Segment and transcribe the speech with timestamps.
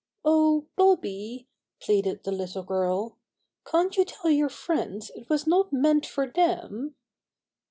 [0.25, 1.47] ^^Oh, Bobby,"
[1.79, 3.19] pleaded the little girl,
[3.67, 6.95] "can't you tell your friends it was not meant for them?"